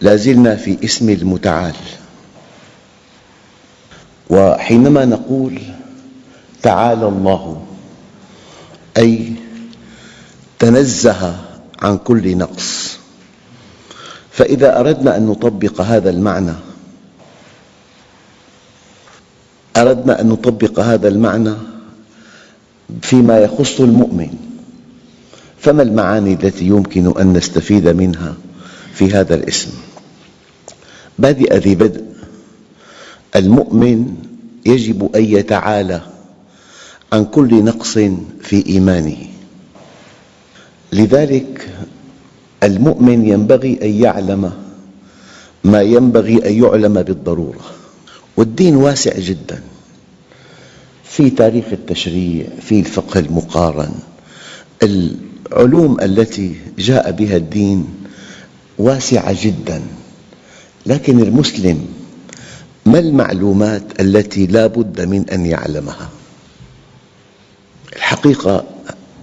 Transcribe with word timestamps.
لا 0.00 0.16
زلنا 0.16 0.56
في 0.56 0.84
اسم 0.84 1.10
المتعال. 1.10 1.74
وحينما 4.30 5.04
نقول 5.04 5.58
تعالى 6.62 7.08
الله 7.08 7.66
أي 8.96 9.32
تنزه 10.58 11.36
عن 11.82 11.98
كل 11.98 12.36
نقص. 12.38 12.96
فإذا 14.36 14.80
أردنا 14.80 15.16
أن 15.16 15.26
نطبق 15.26 15.80
هذا 15.80 16.10
المعنى 16.10 16.52
أردنا 19.76 20.20
أن 20.20 20.28
نطبق 20.28 20.80
هذا 20.80 21.08
المعنى 21.08 21.52
فيما 23.02 23.38
يخص 23.38 23.80
المؤمن 23.80 24.28
فما 25.58 25.82
المعاني 25.82 26.32
التي 26.32 26.64
يمكن 26.66 27.20
أن 27.20 27.32
نستفيد 27.32 27.88
منها 27.88 28.34
في 28.94 29.12
هذا 29.12 29.34
الاسم؟ 29.34 29.70
بادئ 31.18 31.56
ذي 31.56 31.74
بدء؟ 31.74 32.04
المؤمن 33.36 34.14
يجب 34.66 35.16
أن 35.16 35.24
يتعالى 35.24 36.00
عن 37.12 37.24
كل 37.24 37.64
نقص 37.64 37.98
في 38.42 38.66
إيمانه. 38.66 39.16
لذلك 40.92 41.68
المؤمن 42.62 43.28
ينبغي 43.28 43.78
أن 43.82 43.90
يعلم 43.90 44.52
ما 45.64 45.82
ينبغي 45.82 46.48
أن 46.48 46.62
يعلم 46.64 47.02
بالضرورة. 47.02 47.64
والدين 48.36 48.76
واسع 48.76 49.18
جدا. 49.18 49.60
في 51.04 51.30
تاريخ 51.30 51.64
التشريع 51.72 52.46
في 52.60 52.80
الفقه 52.80 53.20
المقارن 53.20 53.94
العلوم 54.82 56.00
التي 56.00 56.54
جاء 56.78 57.10
بها 57.10 57.36
الدين 57.36 57.86
واسعة 58.78 59.44
جدا. 59.44 59.82
لكن 60.86 61.20
المسلم 61.20 61.86
ما 62.86 62.98
المعلومات 62.98 64.00
التي 64.00 64.46
لا 64.46 64.66
بد 64.66 65.00
من 65.00 65.30
أن 65.30 65.46
يعلمها؟ 65.46 66.08
الحقيقة 67.96 68.64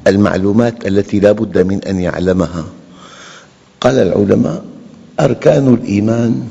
المعلومات 0.07 0.87
التي 0.87 1.19
لا 1.19 1.31
بد 1.31 1.57
من 1.57 1.83
أن 1.83 1.99
يعلمها. 1.99 2.65
قال 3.81 3.99
العلماء 3.99 4.65
أركان 5.19 5.73
الإيمان 5.73 6.47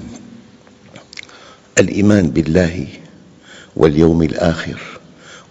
الإيمان 1.79 2.31
بالله 2.31 2.87
واليوم 3.77 4.23
الآخر 4.23 4.81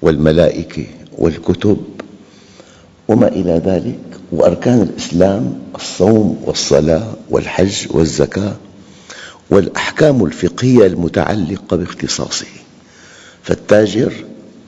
والملائكة 0.02 0.86
والكتب 1.18 1.78
وما 3.08 3.28
إلى 3.28 3.62
ذلك 3.66 4.00
وأركان 4.32 4.82
الإسلام 4.82 5.60
الصوم 5.76 6.44
والصلاة 6.46 7.14
والحج 7.30 7.88
والزكاة. 7.90 8.56
والأحكام 9.52 10.26
الفقهية 10.26 10.88
المتعلقة 10.88 11.78
باختصاصه. 11.78 12.46
فالتاجر 13.44 14.14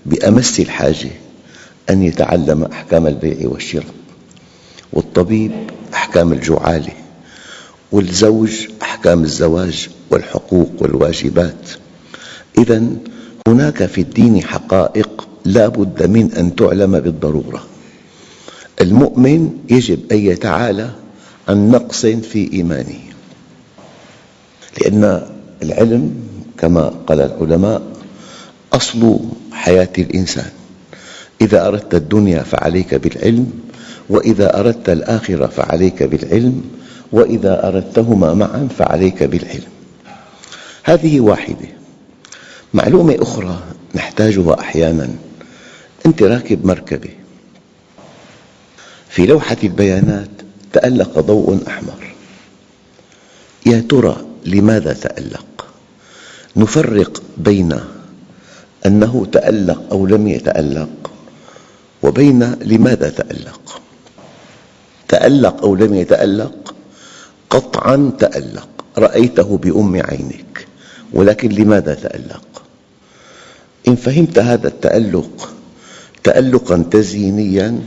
بأمس 0.05 0.59
الحاجة 0.59 1.09
أن 1.89 2.03
يتعلم 2.03 2.63
أحكام 2.63 3.07
البيع 3.07 3.49
والشراء 3.49 3.93
والطبيب 4.93 5.51
أحكام 5.93 6.33
الجعالة 6.33 6.91
والزوج 7.91 8.67
أحكام 8.81 9.23
الزواج 9.23 9.89
والحقوق 10.09 10.71
والواجبات. 10.79 11.69
إذا 12.57 12.83
هناك 13.47 13.85
في 13.85 14.01
الدين 14.01 14.43
حقائق 14.43 15.27
لا 15.45 15.67
بد 15.67 16.09
من 16.09 16.33
أن 16.33 16.55
تعلم 16.55 16.99
بالضرورة. 16.99 17.63
المؤمن 18.81 19.57
يجب 19.69 19.99
أن 20.11 20.17
يتعالى 20.17 20.89
عن 21.47 21.71
نقص 21.71 22.05
في 22.05 22.53
إيمانه. 22.53 23.12
لأن 24.81 25.27
العلم 25.63 26.15
كما 26.57 26.93
قال 27.07 27.21
العلماء 27.21 27.81
أصل 28.73 29.19
حياة 29.51 29.89
الإنسان. 29.97 30.51
إذا 31.41 31.67
أردت 31.67 31.95
الدنيا 31.95 32.43
فعليك 32.43 32.95
بالعلم 32.95 33.51
وإذا 34.09 34.59
أردت 34.59 34.89
الآخرة 34.89 35.47
فعليك 35.47 36.03
بالعلم 36.03 36.63
وإذا 37.11 37.67
أردتهما 37.67 38.33
معا 38.33 38.67
فعليك 38.77 39.23
بالعلم. 39.23 39.71
هذه 40.83 41.19
واحدة. 41.19 41.67
معلومة 42.73 43.17
أخرى 43.21 43.59
نحتاجها 43.95 44.59
أحيانا. 44.59 45.09
أنت 46.05 46.23
راكب 46.23 46.65
مركبة. 46.65 47.09
في 49.09 49.25
لوحة 49.25 49.57
البيانات 49.63 50.29
تألق 50.73 51.19
ضوء 51.19 51.59
أحمر. 51.67 52.13
يا 53.65 53.83
ترى 53.89 54.32
لماذا 54.45 54.93
تألق؟ 54.93 55.65
نفرق 56.55 57.23
بين 57.37 57.79
أنه 58.85 59.27
تألق 59.31 59.81
أو 59.91 60.05
لم 60.07 60.27
يتألق 60.27 61.11
وبين 62.03 62.43
لماذا 62.61 63.09
تألق. 63.09 63.81
تألق 65.07 65.63
أو 65.63 65.75
لم 65.75 65.95
يتألق؟ 65.95 66.75
قطعا 67.49 68.11
تألق. 68.19 68.67
رأيته 68.97 69.57
بأم 69.57 69.95
عينك 69.95 70.67
ولكن 71.13 71.49
لماذا 71.49 71.93
تألق؟ 71.93 72.63
إن 73.87 73.95
فهمت 73.95 74.39
هذا 74.39 74.67
التألق 74.67 75.49
تألقا 76.23 76.85
تزيينيا 76.91 77.79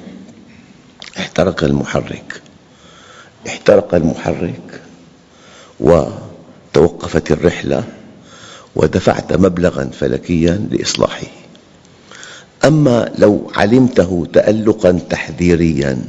احترق 1.19 1.65
المحرك. 1.65 2.43
احترق 3.47 3.95
المحرك 3.95 4.81
وتوقفت 6.77 7.33
الرحلة 7.33 7.85
ودفعت 8.77 9.33
مبلغا 9.33 9.85
فلكيا 9.85 10.69
لإصلاحه. 10.71 11.27
أما 12.65 13.13
لو 13.19 13.51
علمته 13.55 14.27
تألقا 14.33 14.99
تحذيريا 15.11 16.05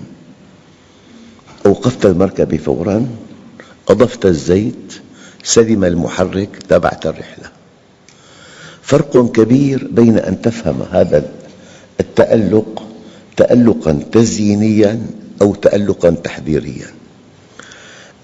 أوقفت 1.65 2.05
المركبة 2.05 2.57
فورا 2.57 3.07
أضفت 3.89 4.25
الزيت 4.25 4.93
سلم 5.43 5.83
المحرك 5.83 6.49
تابعت 6.69 7.05
الرحلة. 7.05 7.51
فرق 8.81 9.31
كبير 9.31 9.87
بين 9.91 10.17
أن 10.17 10.41
تفهم 10.41 10.81
هذا 10.91 11.31
التألق 11.99 12.83
تألقا 13.37 13.99
تزيينيا 14.11 15.05
أو 15.41 15.55
تألقا 15.55 16.09
تحذيريا. 16.09 16.87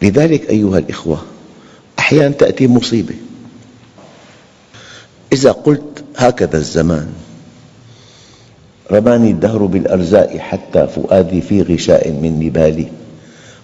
لذلك 0.01 0.49
أيها 0.49 0.77
الإخوة 0.77 1.32
أحيانا 2.03 2.35
تأتي 2.35 2.67
مصيبة. 2.67 3.15
إذا 5.33 5.51
قلت 5.51 6.03
هكذا 6.17 6.57
الزمان 6.57 7.07
رماني 8.91 9.31
الدهر 9.31 9.65
بالأرزاء 9.65 10.39
حتى 10.39 10.87
فؤادي 10.87 11.41
في 11.41 11.61
غشاء 11.61 12.11
من 12.11 12.39
نبالي. 12.39 12.87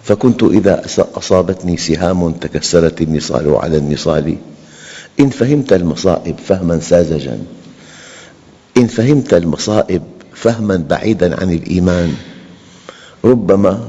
فكنت 0.02 0.42
إذا 0.42 0.82
أصابتني 1.14 1.76
سهام 1.76 2.32
تكسرت 2.32 3.02
النصال 3.02 3.56
على 3.56 3.76
النصال. 3.76 4.36
إن 5.20 5.28
فهمت 5.30 5.72
المصائب 5.72 6.38
فهما 6.38 6.80
ساذجا. 6.80 7.38
إن 8.76 8.86
فهمت 8.86 9.34
المصائب 9.34 10.02
فهما 10.34 10.76
بعيدا 10.76 11.40
عن 11.40 11.52
الإيمان. 11.52 12.14
ربما 13.24 13.88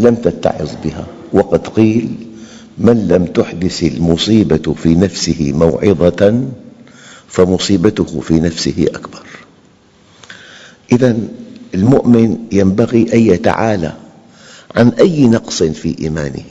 لم 0.00 0.14
تتعظ 0.14 0.70
بها. 0.84 1.06
وقد 1.32 1.66
قيل 1.66 2.31
من 2.78 3.08
لم 3.08 3.24
تحدث 3.24 3.82
المصيبة 3.84 4.74
في 4.82 4.94
نفسه 4.94 5.52
موعظة 5.52 6.48
فمصيبته 7.28 8.20
في 8.20 8.40
نفسه 8.40 8.86
أكبر. 8.94 9.22
إذا 10.92 11.16
المؤمن 11.74 12.38
ينبغي 12.52 13.06
أن 13.14 13.20
يتعالى 13.20 13.92
عن 14.76 14.88
أي 14.88 15.26
نقص 15.26 15.62
في 15.62 15.96
إيمانه. 16.00 16.44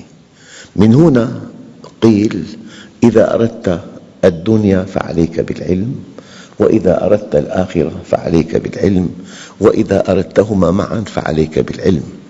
من 0.75 0.95
هنا 0.95 1.41
قيل 2.01 2.43
إذا 3.03 3.33
أردت 3.33 3.81
الدنيا 4.25 4.83
فعليك 4.83 5.39
بالعلم 5.39 5.95
وإذا 6.59 7.05
أردت 7.05 7.35
الآخرة 7.35 8.01
فعليك 8.05 8.55
بالعلم 8.55 9.09
وإذا 9.59 10.11
أردتهما 10.11 10.71
معا 10.71 11.01
فعليك 11.01 11.59
بالعلم. 11.59 12.20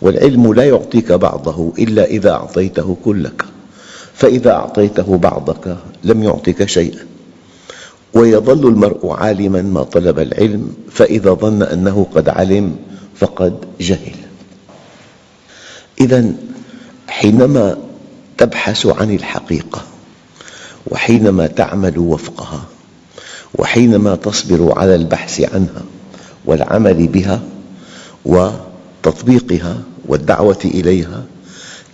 والعلم 0.00 0.54
لا 0.54 0.64
يعطيك 0.64 1.12
بعضه 1.12 1.72
إلا 1.78 2.04
إذا 2.04 2.30
أعطيته 2.30 2.96
كلك. 3.04 3.44
فإذا 4.14 4.52
أعطيته 4.52 5.18
بعضك 5.18 5.76
لم 6.04 6.22
يعطك 6.22 6.68
شيئا. 6.68 7.06
ويظل 8.14 8.68
المرء 8.68 9.10
عالما 9.10 9.62
ما 9.62 9.82
طلب 9.82 10.18
العلم 10.18 10.74
فإذا 10.90 11.30
ظن 11.30 11.62
أنه 11.62 12.06
قد 12.14 12.28
علم 12.28 12.76
فقد 13.16 13.56
جهل. 13.80 14.16
إذا 16.00 16.32
حينما 17.08 17.76
تبحث 18.38 18.86
عن 18.86 19.14
الحقيقة 19.14 19.82
وحينما 20.86 21.46
تعمل 21.46 21.98
وفقها 21.98 22.64
وحينما 23.54 24.14
تصبر 24.14 24.78
على 24.78 24.94
البحث 24.94 25.40
عنها 25.54 25.82
والعمل 26.44 27.06
بها 27.06 27.40
وتطبيقها 29.06 29.82
والدعوة 30.06 30.58
إليها 30.64 31.24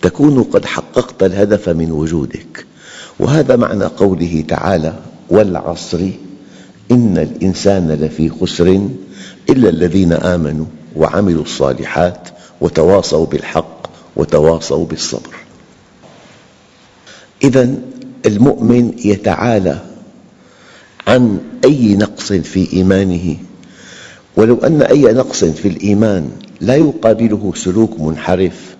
تكون 0.02 0.42
قد 0.42 0.64
حققت 0.64 1.22
الهدف 1.22 1.68
من 1.68 1.92
وجودك. 1.92 2.66
وهذا 3.18 3.56
معنى 3.56 3.84
قوله 3.84 4.44
تعالى 4.48 4.94
والعصر 5.30 6.08
إن 6.90 7.18
الإنسان 7.18 7.92
لفي 7.92 8.30
خسر 8.30 8.88
إلا 9.50 9.68
الذين 9.68 10.12
آمنوا 10.12 10.66
وعملوا 10.96 11.42
الصالحات 11.42 12.28
وتواصوا 12.60 13.26
بالحق 13.26 13.86
وتواصوا 14.16 14.86
بالصبر. 14.86 15.36
إذا 17.44 17.74
المؤمن 18.26 18.92
يتعالى 19.04 19.78
عن 21.06 21.38
أي 21.64 21.94
نقص 21.94 22.32
في 22.32 22.72
إيمانه. 22.72 23.36
ولو 24.36 24.58
أن 24.58 24.82
أي 24.82 25.02
نقص 25.02 25.44
في 25.44 25.68
الإيمان 25.68 26.30
لا 26.62 26.76
يقابله 26.76 27.52
سلوك 27.56 28.00
منحرف 28.00 28.76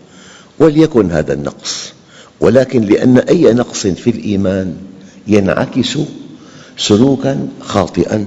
وليكن 0.59 1.11
هذا 1.11 1.33
النقص. 1.33 1.93
ولكن 2.41 2.83
لأن 2.83 3.19
أي 3.19 3.53
نقص 3.55 3.87
في 3.87 4.11
الإيمان 4.11 4.77
ينعكس 5.27 5.99
سلوكا 6.79 7.49
خاطئا 7.61 8.27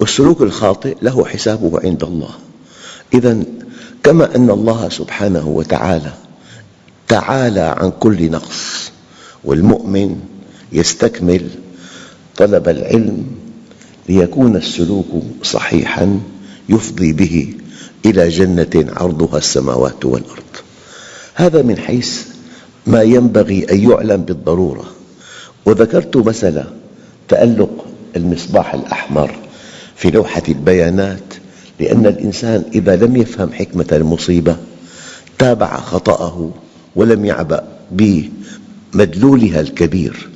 والسلوك 0.00 0.42
الخاطئ 0.42 0.96
له 1.02 1.24
حسابه 1.24 1.80
عند 1.84 2.04
الله. 2.04 2.30
إذا 3.14 3.42
كما 4.02 4.36
أن 4.36 4.50
الله 4.50 4.88
سبحانه 4.88 5.48
وتعالى 5.48 6.12
تعالى 7.08 7.60
عن 7.60 7.92
كل 8.00 8.30
نقص 8.30 8.90
والمؤمن 9.44 10.20
يستكمل 10.72 11.48
طلب 12.36 12.68
العلم 12.68 13.26
ليكون 14.08 14.56
السلوك 14.56 15.22
صحيحا 15.42 16.20
يفضي 16.68 17.12
به 17.12 17.54
إلى 18.06 18.28
جنة 18.28 18.92
عرضها 18.96 19.38
السماوات 19.38 20.04
والأرض. 20.04 20.42
هذا 21.34 21.62
من 21.62 21.78
حيث 21.78 22.26
ما 22.86 23.02
ينبغي 23.02 23.66
أن 23.70 23.90
يعلم 23.90 24.22
بالضرورة. 24.22 24.84
وذكرت 25.66 26.16
مثل 26.16 26.62
تألق 27.28 27.84
المصباح 28.16 28.74
الأحمر 28.74 29.36
في 29.96 30.10
لوحة 30.10 30.42
البيانات 30.48 31.34
لأن 31.80 32.06
الإنسان 32.06 32.64
إذا 32.74 32.96
لم 32.96 33.16
يفهم 33.16 33.52
حكمة 33.52 33.86
المصيبة 33.92 34.56
تابع 35.38 35.80
خطأه 35.80 36.50
ولم 36.96 37.24
يعبأ 37.24 37.68
بمدلولها 37.90 39.60
الكبير 39.60 40.28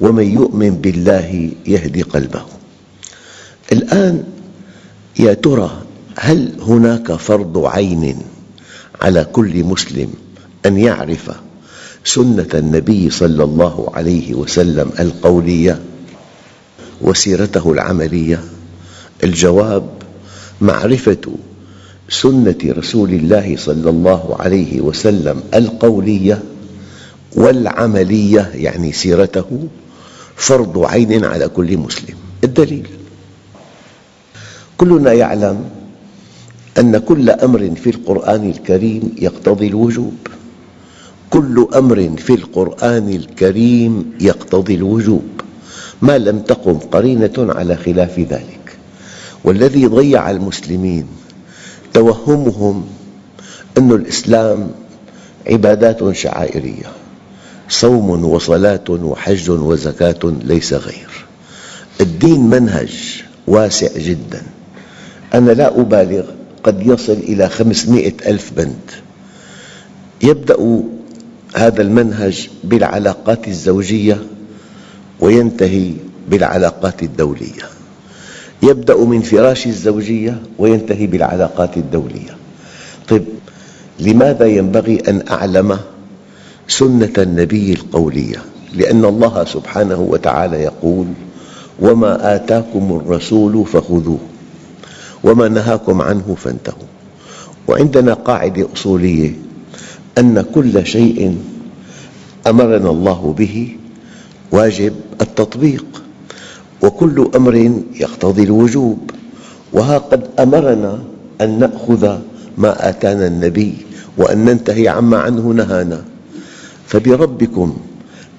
ومن 0.00 0.34
يؤمن 0.34 0.70
بالله 0.70 1.50
يهدي 1.66 2.02
قلبه. 2.02 2.42
الآن 3.72 4.24
يا 5.18 5.34
ترى 5.34 5.82
هل 6.18 6.52
هناك 6.60 7.12
فرض 7.12 7.64
عين 7.64 8.18
على 9.02 9.24
كل 9.24 9.64
مسلم 9.64 10.14
أن 10.66 10.78
يعرف 10.78 11.30
سنة 12.04 12.48
النبي 12.54 13.10
صلى 13.10 13.44
الله 13.44 13.90
عليه 13.94 14.34
وسلم 14.34 14.90
القولية 15.00 15.80
وسيرته 17.00 17.72
العملية؟ 17.72 18.44
الجواب 19.24 19.88
معرفة 20.60 21.36
سنة 22.08 22.58
رسول 22.64 23.10
الله 23.10 23.56
صلى 23.58 23.90
الله 23.90 24.36
عليه 24.40 24.80
وسلم 24.80 25.42
القولية 25.54 26.42
والعملية 27.36 28.50
يعني 28.54 28.92
سيرته 28.92 29.68
فرض 30.36 30.78
عين 30.78 31.24
على 31.24 31.48
كل 31.48 31.76
مسلم. 31.76 32.16
الدليل. 32.44 32.88
كلنا 34.78 35.12
يعلم 35.12 35.64
أن 36.78 36.98
كل 36.98 37.30
أمر 37.30 37.70
في 37.76 37.90
القرآن 37.90 38.50
الكريم 38.50 39.14
يقتضي 39.18 39.66
الوجوب. 39.66 40.16
كل 41.30 41.68
أمر 41.74 42.10
في 42.18 42.34
القرآن 42.34 43.08
الكريم 43.08 44.12
يقتضي 44.20 44.74
الوجوب. 44.74 45.24
ما 46.02 46.18
لم 46.18 46.38
تقم 46.38 46.78
قرينة 46.78 47.32
على 47.38 47.76
خلاف 47.76 48.18
ذلك. 48.18 48.76
والذي 49.44 49.86
ضيع 49.86 50.30
المسلمين 50.30 51.06
توهمهم 51.94 52.86
أن 53.78 53.92
الإسلام 53.92 54.70
عبادات 55.46 56.12
شعائرية 56.12 56.92
صوم 57.68 58.24
وصلاة 58.24 58.84
وحج 58.90 59.50
وزكاة 59.50 60.34
ليس 60.44 60.72
غير. 60.72 61.10
الدين 62.00 62.40
منهج 62.40 63.22
واسع 63.46 63.88
جدا. 63.98 64.42
أنا 65.34 65.50
لا 65.50 65.80
أبالغ 65.80 66.24
قد 66.66 66.86
يصل 66.86 67.12
إلى 67.12 67.48
خمسمائة 67.48 68.14
ألف 68.26 68.52
بند 68.56 68.90
يبدأ 70.22 70.82
هذا 71.56 71.82
المنهج 71.82 72.48
بالعلاقات 72.64 73.48
الزوجية 73.48 74.18
وينتهي 75.20 75.92
بالعلاقات 76.30 77.02
الدولية. 77.02 77.64
يبدأ 78.62 78.96
من 78.96 79.22
فراش 79.22 79.66
الزوجية 79.66 80.42
وينتهي 80.58 81.06
بالعلاقات 81.06 81.76
الدولية. 81.76 82.36
طيب 83.08 83.24
لماذا 84.00 84.46
ينبغي 84.46 85.02
أن 85.08 85.22
أعلم 85.30 85.78
سنة 86.68 87.12
النبي 87.18 87.72
القولية؟ 87.72 88.42
لأن 88.74 89.04
الله 89.04 89.44
سبحانه 89.44 90.00
وتعالى 90.00 90.56
يقول 90.56 91.06
وما 91.80 92.36
آتاكم 92.36 93.00
الرسول 93.02 93.66
فخذوه. 93.66 94.18
وما 95.24 95.48
نهاكم 95.48 96.02
عنه 96.02 96.36
فانتهوا. 96.44 96.88
وعندنا 97.68 98.14
قاعدة 98.14 98.68
أصولية 98.74 99.34
أن 100.18 100.44
كل 100.54 100.86
شيء 100.86 101.38
أمرنا 102.46 102.90
الله 102.90 103.34
به 103.38 103.76
واجب 104.52 104.94
التطبيق 105.20 106.02
وكل 106.82 107.30
أمر 107.36 107.54
يقتضي 107.94 108.42
الوجوب. 108.42 109.10
وها 109.72 109.98
قد 109.98 110.28
أمرنا 110.38 110.98
أن 111.40 111.58
نأخذ 111.58 112.18
ما 112.58 112.88
آتانا 112.88 113.26
النبي 113.26 113.74
وأن 114.18 114.44
ننتهي 114.44 114.88
عما 114.88 115.18
عنه 115.18 115.48
نهانا. 115.48 116.04
فبربكم 116.86 117.76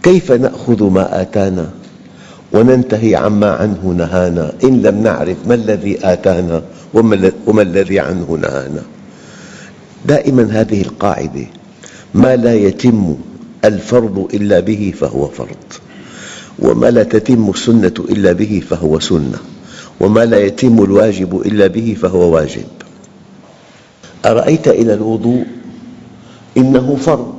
كيف 0.03 0.31
نأخذ 0.31 0.83
ما 0.83 1.21
آتانا؟ 1.21 1.69
وننتهي 2.53 3.15
عما 3.15 3.51
عنه 3.51 3.95
نهانا. 3.97 4.53
إن 4.63 4.81
لم 4.81 5.03
نعرف 5.03 5.37
ما 5.47 5.53
الذي 5.53 5.97
آتانا 6.03 6.61
وما 6.93 7.61
الذي 7.61 7.99
عنه 7.99 8.37
نهانا. 8.41 8.83
دائما 10.05 10.47
هذه 10.51 10.81
القاعدة 10.81 11.45
ما 12.13 12.35
لا 12.35 12.55
يتم 12.55 13.15
الفرض 13.65 14.27
إلا 14.33 14.59
به 14.59 14.93
فهو 14.99 15.27
فرض 15.27 15.63
وما 16.59 16.91
لا 16.91 17.03
تتم 17.03 17.49
السنة 17.49 17.93
إلا 18.09 18.31
به 18.31 18.63
فهو 18.69 18.99
سنة 18.99 19.37
وما 19.99 20.25
لا 20.25 20.37
يتم 20.37 20.83
الواجب 20.83 21.41
إلا 21.41 21.67
به 21.67 21.97
فهو 22.01 22.35
واجب. 22.35 22.67
أرأيت 24.25 24.67
إلى 24.67 24.93
الوضوء؟ 24.93 25.45
إنه 26.57 26.95
فرض 26.95 27.33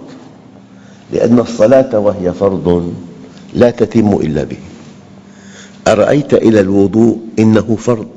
لأن 1.13 1.39
الصلاة 1.39 1.99
وهي 1.99 2.33
فرض 2.33 2.95
لا 3.55 3.71
تتم 3.71 4.13
إلا 4.13 4.45
به. 4.45 4.59
أرأيت 5.89 6.35
إلى 6.35 6.61
الوضوء 6.61 7.19
إنه 7.39 7.77
فرض 7.77 8.09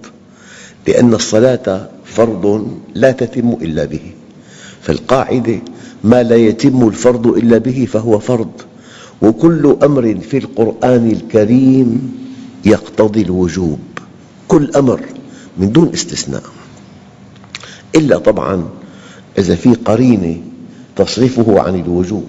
لأن 0.88 1.14
الصلاة 1.14 1.90
فرض 2.06 2.68
لا 2.96 3.12
تتم 3.12 3.50
إلا 3.62 3.86
به 3.86 4.12
فالقاعدة 4.82 5.60
ما 6.04 6.24
لا 6.24 6.36
يتم 6.36 6.88
الفرض 6.88 7.28
إلا 7.28 7.58
به 7.58 7.88
فهو 7.92 8.20
فرض 8.20 8.52
وكل 9.22 9.78
أمر 9.84 10.18
في 10.30 10.38
القرآن 10.38 11.12
الكريم 11.12 12.14
يقتضي 12.66 13.22
الوجوب 13.22 13.80
كل 14.48 14.72
أمر 14.76 15.02
من 15.58 15.72
دون 15.72 15.90
استثناء. 15.94 16.44
إلا 17.96 18.18
طبعاً 18.18 18.70
إذا 19.38 19.56
في 19.56 19.74
قرينة 19.74 20.38
تصرفه 20.96 21.62
عن 21.62 21.76
الوجوب 21.76 22.28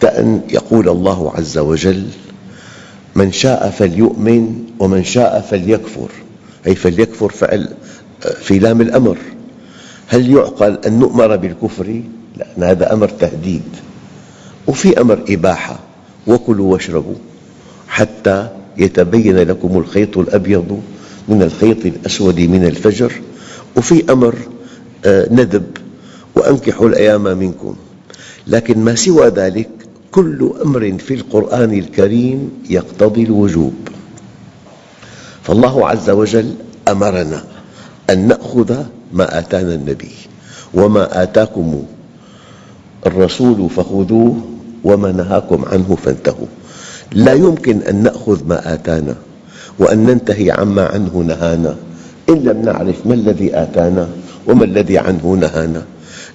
كأن 0.00 0.40
يقول 0.48 0.88
الله 0.88 1.32
عز 1.34 1.58
وجل 1.58 2.06
من 3.16 3.32
شاء 3.32 3.70
فليؤمن 3.70 4.64
ومن 4.78 5.04
شاء 5.04 5.40
فليكفر. 5.50 6.08
أي 6.66 6.74
فليكفر 6.74 7.28
فعل 7.28 7.68
في 8.40 8.58
لام 8.58 8.80
الأمر. 8.80 9.18
هل 10.08 10.30
يعقل 10.30 10.78
أن 10.86 10.98
نؤمر 10.98 11.36
بالكفر؟ 11.36 12.02
لأن 12.36 12.62
هذا 12.62 12.92
أمر 12.92 13.08
تهديد. 13.08 13.62
وفي 14.66 15.00
أمر 15.00 15.24
إباحة. 15.28 15.78
وكلوا 16.26 16.72
واشربوا 16.72 17.14
حتى 17.88 18.48
يتبين 18.76 19.36
لكم 19.36 19.78
الخيط 19.78 20.18
الأبيض 20.18 20.80
من 21.28 21.42
الخيط 21.42 21.86
الأسود 21.86 22.40
من 22.40 22.64
الفجر. 22.64 23.12
وفي 23.76 24.12
أمر 24.12 24.34
آه، 25.04 25.28
ندب. 25.30 25.64
وأنكحوا 26.34 26.88
الأيام 26.88 27.22
منكم. 27.38 27.76
لكن 28.46 28.78
ما 28.78 28.94
سوى 28.94 29.28
ذلك 29.28 29.70
كل 30.14 30.52
أمر 30.62 30.98
في 30.98 31.14
القرآن 31.14 31.72
الكريم 31.74 32.50
يقتضي 32.70 33.22
الوجوب. 33.22 33.74
فالله 35.42 35.88
عز 35.88 36.10
وجل 36.10 36.54
أمرنا 36.88 37.44
أن 38.10 38.28
نأخذ 38.28 38.84
ما 39.12 39.38
آتانا 39.38 39.74
النبي 39.74 40.14
وما 40.74 41.22
آتاكم 41.22 41.82
الرسول 43.06 43.70
فخذوه 43.70 44.36
وما 44.84 45.12
نهاكم 45.12 45.64
عنه 45.64 45.98
فانتهوا. 46.04 46.46
لا 47.12 47.32
يمكن 47.32 47.82
أن 47.82 48.02
نأخذ 48.02 48.46
ما 48.46 48.74
آتانا 48.74 49.14
وأن 49.78 49.98
ننتهي 49.98 50.50
عما 50.50 50.86
عنه 50.86 51.18
نهانا 51.18 51.76
إن 52.28 52.34
لم 52.34 52.62
نعرف 52.62 53.06
ما 53.06 53.14
الذي 53.14 53.56
آتانا 53.56 54.08
وما 54.46 54.64
الذي 54.64 54.98
عنه 54.98 55.26
نهانا. 55.40 55.82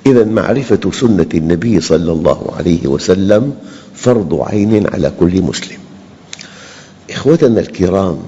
إذا 0.05 0.23
معرفة 0.23 0.91
سنة 0.91 1.27
النبي 1.33 1.81
صلى 1.81 2.11
الله 2.11 2.53
عليه 2.57 2.87
وسلم 2.87 3.53
فرض 3.95 4.41
عين 4.41 4.87
على 4.93 5.11
كل 5.19 5.41
مسلم. 5.41 5.77
إخوتنا 7.09 7.59
الكرام 7.59 8.19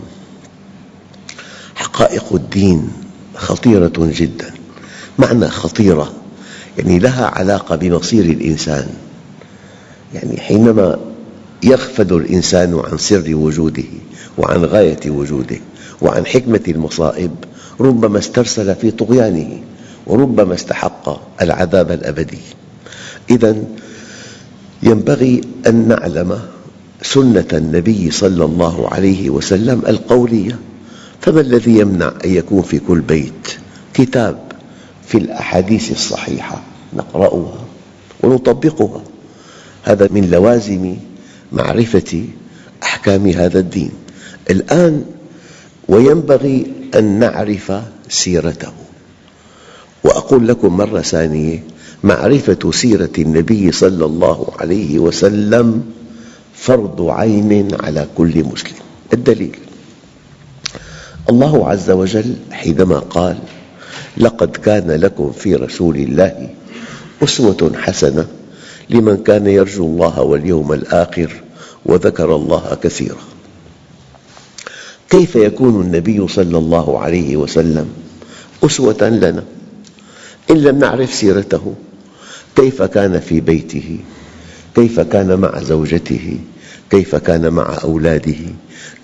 حقائق 1.76 2.34
الدين 2.34 2.90
خطيرة 3.36 3.94
جدا. 3.98 4.54
معنى 5.20 5.50
خطيرة 5.50 6.12
يعني 6.78 7.00
لها 7.00 7.26
علاقة 7.26 7.76
بمصير 7.76 8.26
الإنسان. 8.26 8.88
يعني 10.14 10.38
حينما 10.40 11.00
يغفل 11.64 12.14
الإنسان 12.14 12.82
عن 12.92 12.98
سر 12.98 13.36
وجوده 13.36 13.84
وعن 14.38 14.66
غاية 14.66 15.10
وجوده 15.10 15.58
وعن 16.02 16.26
حكمة 16.26 16.62
المصائب 16.68 17.32
ربما 17.80 18.20
استرسل 18.20 18.76
في 18.76 18.92
طغيانه. 18.92 19.60
وربما 20.08 20.54
استحق 20.54 21.22
العذاب 21.42 21.92
الأبدي. 21.92 22.40
إذا 23.30 23.64
ينبغي 24.84 25.42
أن 25.68 25.88
نعلم 25.88 26.40
سنة 27.02 27.48
النبي 27.54 28.12
صلى 28.12 28.46
الله 28.46 28.90
عليه 28.90 29.30
وسلم 29.30 29.82
القولية. 29.88 30.60
فما 31.22 31.42
الذي 31.42 31.80
يمنع 31.80 32.14
أن 32.26 32.30
يكون 32.30 32.62
في 32.62 32.80
كل 32.80 33.02
بيت 33.02 33.58
كتاب 33.94 34.40
في 35.08 35.18
الأحاديث 35.18 35.92
الصحيحة 35.92 36.62
نقرأها 36.94 37.60
ونطبقها؟ 38.24 39.02
هذا 39.84 40.08
من 40.12 40.30
لوازم 40.30 40.96
معرفة 41.52 42.26
أحكام 42.84 43.28
هذا 43.28 43.60
الدين. 43.60 43.92
الآن 44.50 45.06
وينبغي 45.88 46.74
أن 46.96 47.20
نعرف 47.20 47.74
سيرته. 48.10 48.81
وأقول 50.04 50.48
لكم 50.48 50.78
مرة 50.78 51.02
ثانية 51.02 51.64
معرفة 52.04 52.72
سيرة 52.72 53.10
النبي 53.20 53.72
صلى 53.72 54.06
الله 54.06 54.48
عليه 54.60 55.00
وسلم 55.00 55.84
فرض 56.56 57.02
عين 57.10 57.68
على 57.84 58.08
كل 58.18 58.44
مسلم. 58.44 58.76
الدليل. 59.14 59.58
الله 61.30 61.68
عز 61.70 61.90
وجل 61.92 62.36
حينما 62.52 63.00
قال 63.00 63.38
لقد 64.18 64.52
كان 64.52 64.92
لكم 64.92 65.32
في 65.32 65.56
رسول 65.56 65.96
الله 65.96 66.50
أسوة 67.24 67.72
حسنة 67.76 68.28
لمن 68.90 69.18
كان 69.18 69.48
يرجو 69.48 69.86
الله 69.86 70.22
واليوم 70.22 70.74
الآخر 70.74 71.32
وذكر 71.86 72.36
الله 72.36 72.78
كثيرا 72.84 73.18
كيف 75.10 75.36
يكون 75.36 75.82
النبي 75.82 76.28
صلى 76.28 76.58
الله 76.58 77.00
عليه 77.00 77.38
وسلم 77.38 77.90
أسوة 78.64 79.10
لنا؟ 79.10 79.44
إن 80.52 80.58
لم 80.58 80.80
نعرف 80.80 81.14
سيرته. 81.14 81.76
كيف 82.56 82.82
كان 82.82 83.20
في 83.20 83.40
بيته؟ 83.42 83.98
كيف 84.76 85.00
كان 85.00 85.40
مع 85.40 85.60
زوجته؟ 85.62 86.40
كيف 86.90 87.16
كان 87.16 87.54
مع 87.54 87.78
أولاده؟ 87.84 88.44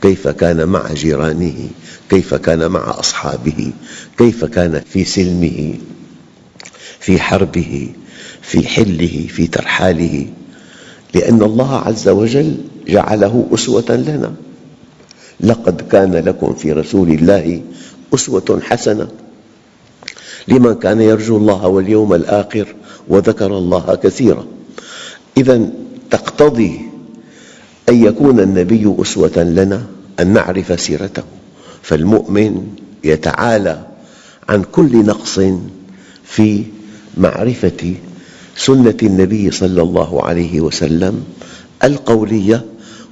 كيف 0.02 0.28
كان 0.28 0.66
مع 0.70 0.94
جيرانه؟ 0.94 1.70
كيف 2.10 2.34
كان 2.34 2.72
مع 2.72 3.00
أصحابه؟ 3.00 3.72
كيف 4.18 4.46
كان 4.46 4.82
في 4.90 5.04
سلمه؟ 5.06 5.74
في 7.00 7.20
حربه؟ 7.20 7.90
في 8.42 8.68
حله؟ 8.68 9.28
في 9.30 9.48
ترحاله؟ 9.48 10.28
لأن 11.14 11.42
الله 11.42 11.76
عز 11.76 12.10
وجل 12.10 12.58
جعله 12.88 13.48
أسوة 13.54 13.92
لنا. 13.96 14.34
لقد 15.40 15.82
كان 15.82 16.16
لكم 16.16 16.54
في 16.54 16.72
رسول 16.72 17.10
الله 17.10 17.62
أسوة 18.14 18.62
حسنة. 18.64 19.08
لمن 20.48 20.74
كان 20.76 21.02
يرجو 21.02 21.38
الله 21.38 21.68
واليوم 21.68 22.14
الآخر 22.14 22.76
وذكر 23.08 23.58
الله 23.58 23.96
كثيرا. 24.04 24.46
إذا 25.38 25.70
تقتضي 26.12 26.82
أن 27.90 28.04
يكون 28.04 28.40
النبي 28.40 28.96
أسوة 29.02 29.38
لنا 29.38 29.84
أن 30.20 30.34
نعرف 30.34 30.82
سيرته. 30.82 31.24
فالمؤمن 31.82 32.68
يتعالى 33.04 33.88
عن 34.50 34.64
كل 34.72 35.06
نقص 35.06 35.40
في 36.24 36.64
معرفة 37.18 37.94
سنة 38.56 38.98
النبي 39.04 39.52
صلى 39.52 39.82
الله 39.82 40.24
عليه 40.24 40.62
وسلم 40.62 41.24
القولية 41.84 42.66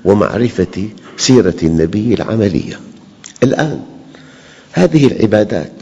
ومعرفة 0.05 0.89
سيرة 1.17 1.55
النبي 1.63 2.13
العملية. 2.13 2.79
الآن 3.43 3.79
هذه 4.71 5.07
العبادات 5.07 5.73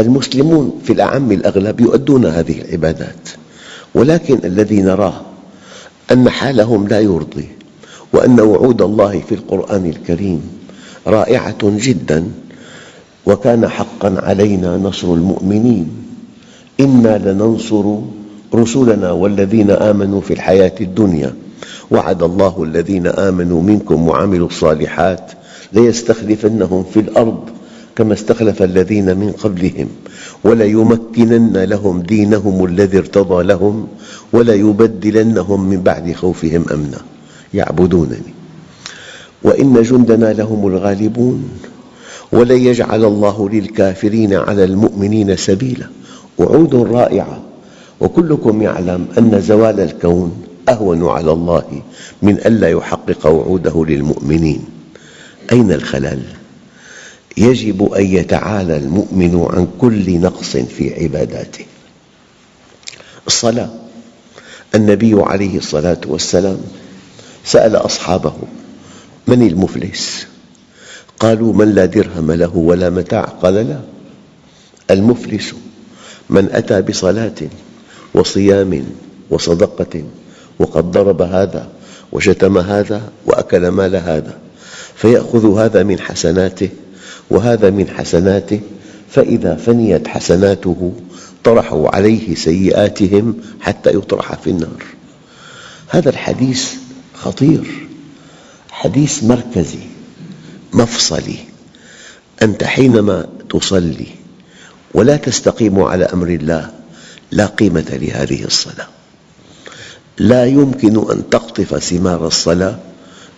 المسلمون 0.00 0.80
في 0.84 0.92
الأعم 0.92 1.32
الأغلب 1.32 1.80
يؤدون 1.80 2.26
هذه 2.26 2.60
العبادات 2.60 3.28
ولكن 3.94 4.38
الذي 4.44 4.82
نراه 4.82 5.20
أن 6.12 6.30
حالهم 6.30 6.88
لا 6.88 7.00
يرضي 7.00 7.48
وأن 8.12 8.40
وعود 8.40 8.82
الله 8.82 9.20
في 9.28 9.34
القرآن 9.34 9.86
الكريم 9.86 10.42
رائعة 11.06 11.58
جدا 11.62 12.24
وكان 13.26 13.68
حقا 13.68 14.20
علينا 14.22 14.76
نصر 14.76 15.14
المؤمنين. 15.14 15.88
إنا 16.80 17.18
لننصر 17.18 17.98
رسلنا 18.54 19.12
والذين 19.12 19.70
آمنوا 19.70 20.20
في 20.20 20.32
الحياة 20.32 20.74
الدنيا. 20.80 21.34
وعد 21.90 22.22
الله 22.22 22.62
الذين 22.62 23.06
آمنوا 23.06 23.62
منكم 23.62 24.08
وعملوا 24.08 24.46
الصالحات 24.46 25.32
ليستخلفنهم 25.72 26.84
في 26.94 27.00
الأرض. 27.00 27.40
كما 28.00 28.12
استخلف 28.12 28.62
الذين 28.62 29.16
من 29.16 29.32
قبلهم. 29.32 29.88
وليمكنن 30.44 31.56
لهم 31.56 32.00
دينهم 32.00 32.64
الذي 32.64 32.98
ارتضى 32.98 33.44
لهم 33.44 33.88
وليبدلنهم 34.32 35.68
من 35.68 35.80
بعد 35.82 36.12
خوفهم 36.12 36.64
أمنا. 36.72 36.98
يعبدونني. 37.54 38.32
وإن 39.42 39.82
جندنا 39.82 40.32
لهم 40.32 40.66
الغالبون. 40.66 41.48
ولن 42.32 42.60
يجعل 42.60 43.04
الله 43.04 43.48
للكافرين 43.48 44.34
على 44.34 44.64
المؤمنين 44.64 45.36
سبيلا. 45.36 45.86
وعود 46.38 46.74
رائعة. 46.74 47.40
وكلكم 48.00 48.62
يعلم 48.62 49.06
أن 49.18 49.40
زوال 49.40 49.80
الكون 49.80 50.32
أهون 50.68 51.08
على 51.08 51.32
الله 51.32 51.82
من 52.22 52.38
ألا 52.46 52.68
يحقق 52.68 53.26
وعوده 53.26 53.84
للمؤمنين. 53.88 54.64
أين 55.52 55.72
الخلل؟ 55.72 56.39
يجب 57.36 57.92
أن 57.92 58.04
يتعالى 58.06 58.76
المؤمن 58.76 59.46
عن 59.50 59.68
كل 59.80 60.20
نقص 60.20 60.56
في 60.56 61.02
عباداته. 61.02 61.64
الصلاة. 63.26 63.70
النبي 64.74 65.22
عليه 65.22 65.58
الصلاة 65.58 66.00
والسلام 66.06 66.60
سأل 67.44 67.76
أصحابه 67.76 68.34
من 69.26 69.42
المفلس؟ 69.42 70.26
قالوا 71.18 71.52
من 71.52 71.74
لا 71.74 71.86
درهم 71.86 72.32
له 72.32 72.56
ولا 72.56 72.90
متاع. 72.90 73.24
قال 73.24 73.54
لا. 73.54 73.80
المفلس 74.90 75.54
من 76.30 76.48
أتى 76.52 76.82
بصلاة 76.82 77.34
وصيام 78.14 78.84
وصدقة 79.30 80.04
وقد 80.58 80.90
ضرب 80.90 81.22
هذا 81.22 81.68
وشتم 82.12 82.58
هذا 82.58 83.02
وأكل 83.26 83.68
مال 83.68 83.96
هذا 83.96 84.38
فيأخذ 84.94 85.58
هذا 85.58 85.82
من 85.82 86.00
حسناته 86.00 86.68
وهذا 87.30 87.70
من 87.70 87.88
حسناته 87.88 88.60
فإذا 89.10 89.54
فنيت 89.54 90.08
حسناته 90.08 90.92
طرحوا 91.44 91.96
عليه 91.96 92.34
سيئاتهم 92.34 93.34
حتى 93.60 93.90
يطرح 93.90 94.34
في 94.34 94.50
النار. 94.50 94.84
هذا 95.88 96.10
الحديث 96.10 96.74
خطير 97.14 97.88
حديث 98.70 99.24
مركزي 99.24 99.78
مفصلي. 100.72 101.36
أنت 102.42 102.64
حينما 102.64 103.28
تصلي 103.50 104.06
ولا 104.94 105.16
تستقيم 105.16 105.80
على 105.80 106.04
أمر 106.04 106.28
الله 106.28 106.70
لا 107.30 107.46
قيمة 107.46 107.86
لهذه 107.92 108.44
الصلاة. 108.44 108.88
لا 110.18 110.44
يمكن 110.44 111.10
أن 111.10 111.30
تقطف 111.30 111.78
ثمار 111.78 112.26
الصلاة 112.26 112.78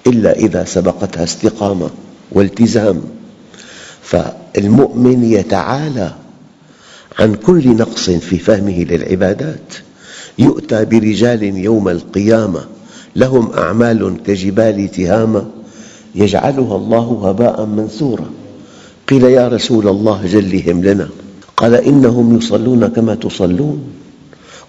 إلا 0.06 0.32
إذا 0.32 0.64
سبقتها 0.64 1.24
استقامة 1.24 1.90
والتزام 2.32 3.02
فالمؤمن 4.12 5.24
يتعالى 5.24 6.12
عن 7.18 7.34
كل 7.34 7.76
نقص 7.76 8.10
في 8.10 8.38
فهمه 8.38 8.84
للعبادات. 8.84 9.74
يؤتى 10.38 10.84
برجال 10.84 11.42
يوم 11.42 11.88
القيامة 11.88 12.60
لهم 13.16 13.52
أعمال 13.52 14.22
كجبال 14.26 14.90
تهامة 14.90 15.46
يجعلها 16.14 16.76
الله 16.76 17.28
هباء 17.28 17.66
منثورا. 17.66 18.30
قيل 19.08 19.24
يا 19.24 19.48
رسول 19.48 19.88
الله 19.88 20.26
جلهم 20.26 20.84
لنا. 20.84 21.08
قال 21.56 21.74
إنهم 21.74 22.38
يصلون 22.38 22.86
كما 22.86 23.14
تصلون 23.14 23.84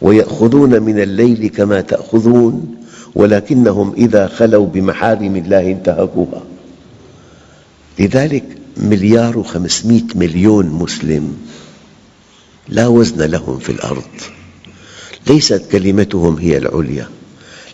ويأخذون 0.01 0.81
من 0.83 0.99
الليل 0.99 1.47
كما 1.47 1.81
تأخذون 1.81 2.75
ولكنهم 3.15 3.93
إذا 3.97 4.27
خلوا 4.27 4.65
بمحارم 4.65 5.35
الله 5.35 5.71
انتهكوها. 5.71 6.41
لذلك 7.99 8.62
مليار 8.77 9.37
وخمسمئة 9.37 10.05
مليون 10.15 10.65
مسلم 10.65 11.37
لا 12.69 12.87
وزن 12.87 13.21
لهم 13.21 13.59
في 13.59 13.71
الأرض. 13.71 14.03
ليست 15.27 15.63
كلمتهم 15.71 16.37
هي 16.37 16.57
العليا 16.57 17.09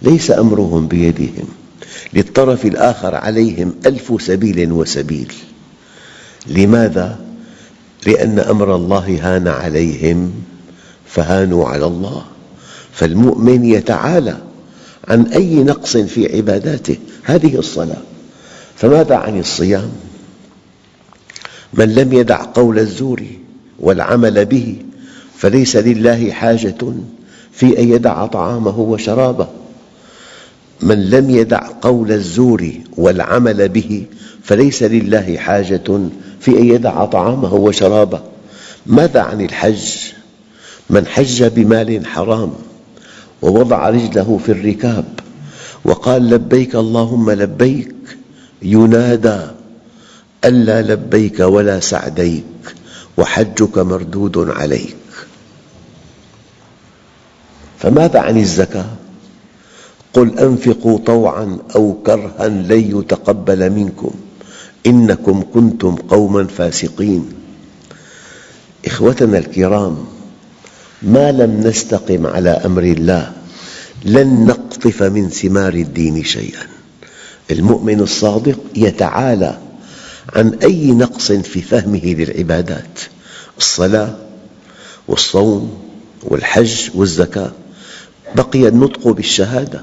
ليس 0.01 0.31
أمرهم 0.31 0.87
بيدهم. 0.87 1.47
للطرف 2.13 2.65
الآخر 2.65 3.15
عليهم 3.15 3.75
ألف 3.85 4.21
سبيل 4.21 4.71
وسبيل. 4.71 5.33
لماذا؟ 6.47 7.19
لأن 8.05 8.39
أمر 8.39 8.75
الله 8.75 9.19
هان 9.21 9.47
عليهم 9.47 10.33
فهانوا 11.05 11.67
على 11.67 11.85
الله. 11.85 12.25
فالمؤمن 12.91 13.65
يتعالى 13.65 14.37
عن 15.07 15.25
أي 15.25 15.63
نقص 15.63 15.97
في 15.97 16.35
عباداته. 16.35 16.97
هذه 17.23 17.59
الصلاة. 17.59 18.01
فماذا 18.75 19.15
عن 19.15 19.39
الصيام؟ 19.39 19.91
من 21.79 21.95
لم 21.95 22.13
يدع 22.13 22.43
قول 22.43 22.79
الزور 22.79 23.23
والعمل 23.79 24.45
به 24.45 24.75
فليس 25.37 25.75
لله 25.75 26.31
حاجة 26.31 26.93
في 27.51 27.79
أن 27.79 27.89
يدع 27.89 28.25
طعامه 28.25 28.79
وشرابه 28.79 29.47
من 30.81 31.09
لم 31.09 31.29
يدع 31.29 31.61
قول 31.81 32.11
الزور 32.11 32.71
والعمل 32.97 33.69
به 33.69 34.05
فليس 34.43 34.83
لله 34.83 35.37
حاجة 35.37 35.99
في 36.39 36.59
أن 36.59 36.65
يدع 36.65 37.05
طعامه 37.05 37.53
وشرابه 37.53 38.21
ماذا 38.85 39.21
عن 39.21 39.41
الحج؟ 39.41 39.95
من 40.89 41.07
حج 41.07 41.43
بمال 41.43 42.05
حرام 42.05 42.51
ووضع 43.41 43.89
رجله 43.89 44.39
في 44.45 44.51
الركاب 44.51 45.05
وقال 45.85 46.29
لبيك 46.29 46.75
اللهم 46.75 47.31
لبيك 47.31 47.95
ينادى 48.61 49.58
ألا 50.45 50.81
لبيك 50.81 51.39
ولا 51.39 51.79
سعديك 51.79 52.43
وحجك 53.17 53.77
مردود 53.77 54.49
عليك. 54.49 54.95
فماذا 57.79 58.19
عن 58.19 58.37
الزكاة؟ 58.37 58.85
قل 60.13 60.39
أنفقوا 60.39 60.97
طوعا 60.97 61.57
أو 61.75 61.93
كرها 62.05 62.47
لن 62.47 62.99
يتقبل 62.99 63.69
منكم 63.69 64.11
إنكم 64.85 65.43
كنتم 65.53 65.95
قوما 65.95 66.47
فاسقين. 66.47 67.29
إخوتنا 68.85 69.37
الكرام 69.37 70.05
ما 71.01 71.31
لم 71.31 71.59
نستقم 71.59 72.27
على 72.27 72.49
أمر 72.49 72.83
الله 72.83 73.31
لن 74.05 74.45
نقطف 74.45 75.03
من 75.03 75.29
ثمار 75.29 75.73
الدين 75.73 76.23
شيئا. 76.23 76.67
المؤمن 77.51 77.99
الصادق 77.99 78.59
يتعالى 78.75 79.57
عن 80.35 80.53
أي 80.63 80.91
نقص 80.91 81.31
في 81.31 81.61
فهمه 81.61 82.05
للعبادات 82.05 82.99
الصلاة 83.57 84.15
والصوم 85.07 85.79
والحج 86.23 86.89
والزكاة. 86.95 87.51
بقي 88.35 88.67
النطق 88.67 89.07
بالشهادة. 89.07 89.81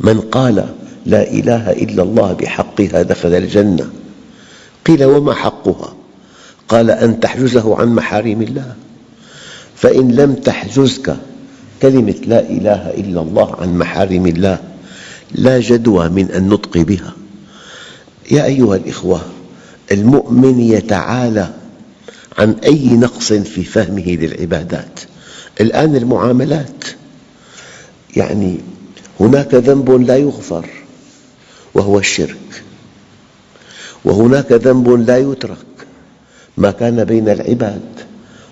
من 0.00 0.20
قال 0.20 0.68
لا 1.06 1.30
إله 1.30 1.70
إلا 1.72 2.02
الله 2.02 2.32
بحقها 2.32 3.02
دخل 3.02 3.34
الجنة. 3.34 3.90
قيل 4.86 5.04
وما 5.04 5.34
حقها؟ 5.34 5.94
قال 6.68 6.90
أن 6.90 7.20
تحجزه 7.20 7.76
عن 7.76 7.94
محارم 7.94 8.42
الله. 8.42 8.74
فإن 9.76 10.12
لم 10.12 10.34
تحجزك 10.34 11.16
كلمة 11.82 12.14
لا 12.26 12.40
إله 12.40 12.90
إلا 12.90 13.20
الله 13.20 13.56
عن 13.60 13.78
محارم 13.78 14.26
الله 14.26 14.58
لا 15.34 15.60
جدوى 15.60 16.08
من 16.08 16.30
النطق 16.30 16.78
بها. 16.78 17.12
يا 18.30 18.44
أيها 18.44 18.76
الإخوة 18.76 19.20
المؤمن 19.92 20.60
يتعالى 20.60 21.50
عن 22.38 22.52
أي 22.64 22.88
نقص 22.88 23.32
في 23.32 23.64
فهمه 23.64 24.06
للعبادات. 24.06 25.00
الآن 25.60 25.96
المعاملات. 25.96 26.84
يعني 28.16 28.58
هناك 29.20 29.54
ذنب 29.54 29.90
لا 29.90 30.16
يغفر 30.16 30.66
وهو 31.74 31.98
الشرك. 31.98 32.62
وهناك 34.04 34.52
ذنب 34.52 34.88
لا 34.88 35.18
يترك 35.18 35.66
ما 36.56 36.70
كان 36.70 37.04
بين 37.04 37.28
العباد. 37.28 37.82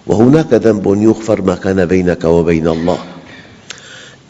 وهناك 0.07 0.55
ذنب 0.55 1.03
يغفر 1.03 1.43
ما 1.43 1.55
كان 1.55 1.87
بينك 1.87 2.25
وبين 2.25 2.69
الله. 2.69 2.99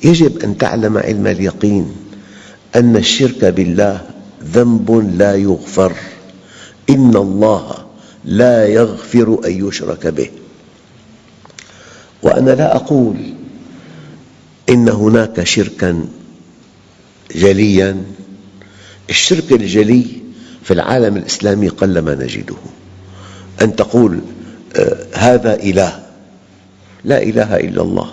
يجب 0.05 0.43
أن 0.43 0.59
تعلم 0.59 0.99
علم 0.99 1.27
اليقين 1.27 1.93
أن 2.77 2.97
الشرك 2.97 3.45
بالله 3.45 4.12
ذنب 4.45 5.17
لا 5.19 5.35
يغفر. 5.35 5.93
إن 6.91 7.17
الله 7.17 7.77
لا 8.25 8.67
يغفر 8.67 9.41
أن 9.45 9.69
يشرك 9.69 10.07
به. 10.07 10.31
وأنا 12.23 12.51
لا 12.51 12.77
أقول 12.77 13.17
إن 14.69 14.89
هناك 14.89 15.45
شركاً 15.45 16.09
جلياً. 17.35 18.05
الشرك 19.11 19.53
الجلي 19.53 20.07
في 20.63 20.71
العالم 20.75 21.17
الإسلامي 21.17 21.69
قلما 21.69 22.15
نجده. 22.15 22.57
أن 23.63 23.77
تقول 23.77 24.21
آه، 24.77 25.07
هذا 25.15 25.55
إله. 25.55 26.03
لا 27.05 27.23
إله 27.23 27.57
إلا 27.57 27.83
الله. 27.83 28.11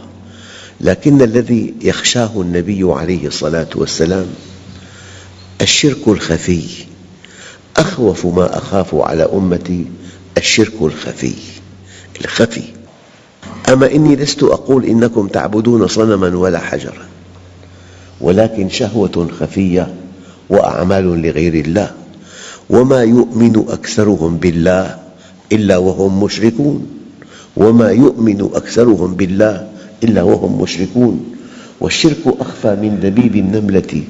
لكن 0.82 1.22
الذي 1.22 1.74
يخشاه 1.82 2.42
النبي 2.42 2.84
عليه 2.84 3.28
الصلاة 3.28 3.68
والسلام 3.76 4.28
الشرك 5.62 6.08
الخفي. 6.08 6.64
أخوف 7.78 8.26
ما 8.26 8.58
أخاف 8.58 8.96
على 8.96 9.24
أمتي 9.24 9.86
الشرك 10.38 10.74
الخفي. 10.82 11.34
الخفي. 12.22 12.64
أما 13.70 13.92
إني 13.92 14.16
لست 14.16 14.44
أقول 14.44 14.86
إنكم 14.86 15.28
تعبدون 15.28 15.88
صنما 15.88 16.38
ولا 16.38 16.60
حجرا 16.60 17.06
ولكن 18.22 18.70
شهوة 18.70 19.28
خفية 19.40 19.94
وأعمال 20.50 21.22
لغير 21.22 21.54
الله. 21.54 21.92
وما 22.70 23.04
يؤمن 23.04 23.66
أكثرهم 23.70 24.38
بالله 24.38 25.00
إلا 25.52 25.78
وهم 25.78 26.24
مشركون. 26.24 26.88
وما 27.58 27.90
يؤمن 27.90 28.50
أكثرهم 28.54 29.14
بالله 29.14 29.70
إلا 30.04 30.24
وهم 30.24 30.62
مشركون. 30.62 31.36
والشرك 31.80 32.24
أخفى 32.40 32.76
من 32.76 33.00
دبيب 33.00 33.36
النملة 33.36 34.04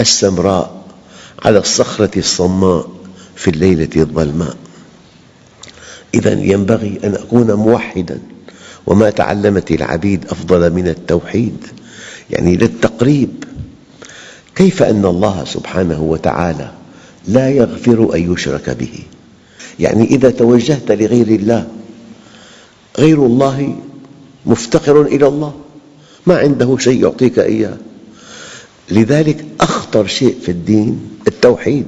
السمراء 0.00 0.81
على 1.44 1.58
الصخرة 1.58 2.18
الصماء 2.18 2.90
في 3.36 3.50
الليلة 3.50 3.90
الظلماء. 3.96 4.56
إذا 6.14 6.32
ينبغي 6.32 7.00
أن 7.04 7.14
أكون 7.14 7.52
موحداً 7.52 8.20
وما 8.86 9.10
تعلمت 9.10 9.70
العبيد 9.70 10.24
أفضل 10.30 10.72
من 10.72 10.88
التوحيد 10.88 11.56
يعني 12.30 12.56
للتقريب. 12.56 13.44
كيف 14.54 14.82
أن 14.82 15.04
الله 15.04 15.44
سبحانه 15.44 16.02
وتعالى 16.02 16.70
لا 17.28 17.50
يغفر 17.50 18.14
أن 18.14 18.32
يشرك 18.32 18.70
به؟ 18.70 18.98
يعني 19.80 20.04
إذا 20.04 20.30
توجهت 20.30 20.92
لغير 20.92 21.26
الله 21.26 21.66
غير 22.98 23.26
الله 23.26 23.76
مفتقر 24.46 25.02
إلى 25.02 25.26
الله 25.26 25.54
ما 26.26 26.38
عنده 26.38 26.76
شيء 26.78 27.02
يعطيك 27.02 27.38
إياه؟ 27.38 27.76
لذلك 28.92 29.44
أخطر 29.60 30.06
شيء 30.06 30.36
في 30.42 30.50
الدين 30.50 31.00
التوحيد. 31.28 31.86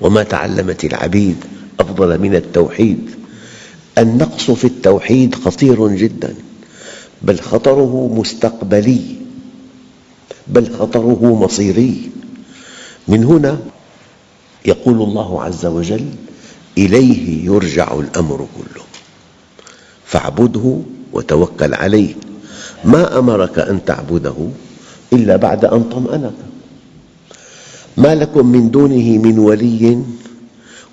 وما 0.00 0.22
تعلمت 0.22 0.84
العبيد 0.84 1.36
أفضل 1.80 2.18
من 2.18 2.34
التوحيد. 2.34 3.10
النقص 3.98 4.50
في 4.50 4.64
التوحيد 4.64 5.34
خطير 5.34 5.88
جدا 5.88 6.34
بل 7.22 7.40
خطره 7.40 8.14
مستقبلي 8.14 9.00
بل 10.48 10.74
خطره 10.74 11.38
مصيري. 11.44 12.10
من 13.08 13.24
هنا 13.24 13.58
يقول 14.64 15.02
الله 15.02 15.42
عز 15.42 15.66
وجل 15.66 16.06
إليه 16.78 17.44
يرجع 17.44 17.94
الأمر 17.94 18.36
كله. 18.36 18.84
فاعبده 20.04 20.78
وتوكل 21.12 21.74
عليه. 21.74 22.14
ما 22.84 23.18
أمرك 23.18 23.58
أن 23.58 23.84
تعبده؟ 23.84 24.34
إلا 25.12 25.36
بعد 25.36 25.64
أن 25.64 25.82
طمأنك. 25.82 26.34
ما 27.96 28.14
لكم 28.14 28.46
من 28.46 28.70
دونه 28.70 29.18
من 29.18 29.38
ولي 29.38 30.02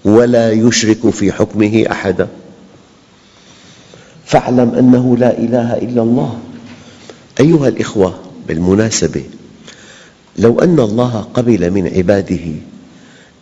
ولا 0.06 0.52
يشرك 0.52 1.10
في 1.10 1.32
حكمه 1.32 1.86
أحدا. 1.92 2.28
فاعلم 4.26 4.70
أنه 4.70 5.18
لا 5.18 5.38
إله 5.38 5.74
إلا 5.78 6.02
الله. 6.02 6.40
أيها 7.40 7.68
الإخوة 7.68 8.20
بالمناسبة 8.48 9.24
لو 10.38 10.60
أن 10.60 10.80
الله 10.80 11.28
قبل 11.34 11.72
من 11.72 11.88
عباده 11.88 12.46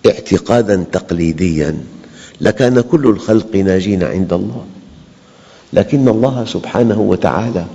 اعتقادا 0.06 0.86
تقليديا 0.92 1.78
لكان 2.42 2.82
كل 2.82 3.08
الخلق 3.08 3.56
ناجين 3.56 4.04
عند 4.04 4.34
الله. 4.34 4.66
لكن 5.74 6.08
الله 6.08 6.46
سبحانه 6.46 7.02
وتعالى 7.02 7.66